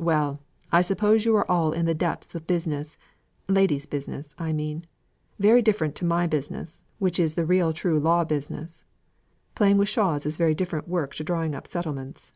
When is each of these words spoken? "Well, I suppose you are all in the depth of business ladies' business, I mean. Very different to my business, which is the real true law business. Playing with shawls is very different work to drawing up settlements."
"Well, 0.00 0.40
I 0.72 0.82
suppose 0.82 1.24
you 1.24 1.36
are 1.36 1.48
all 1.48 1.70
in 1.72 1.86
the 1.86 1.94
depth 1.94 2.34
of 2.34 2.44
business 2.48 2.98
ladies' 3.46 3.86
business, 3.86 4.30
I 4.36 4.52
mean. 4.52 4.82
Very 5.38 5.62
different 5.62 5.94
to 5.94 6.04
my 6.04 6.26
business, 6.26 6.82
which 6.98 7.20
is 7.20 7.34
the 7.34 7.44
real 7.46 7.72
true 7.72 8.00
law 8.00 8.24
business. 8.24 8.84
Playing 9.54 9.78
with 9.78 9.88
shawls 9.88 10.26
is 10.26 10.36
very 10.36 10.56
different 10.56 10.88
work 10.88 11.14
to 11.14 11.22
drawing 11.22 11.54
up 11.54 11.68
settlements." 11.68 12.32